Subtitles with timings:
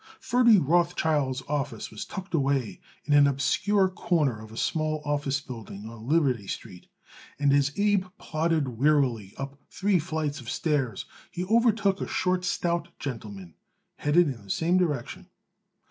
[0.19, 5.87] Ferdy Rothschild's office was tucked away in an obscure corner of a small office building
[5.87, 6.87] on Liberty Street,
[7.37, 12.87] and as Abe plodded wearily up three flights of stairs he overtook a short, stout
[12.97, 13.53] gentleman
[13.97, 15.27] headed in the same direction.